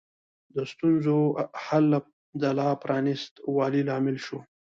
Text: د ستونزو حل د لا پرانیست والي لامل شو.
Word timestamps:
د 0.55 0.57
ستونزو 0.71 1.17
حل 1.63 1.87
د 2.41 2.43
لا 2.57 2.69
پرانیست 2.81 3.33
والي 3.55 3.81
لامل 3.89 4.17
شو. 4.25 4.39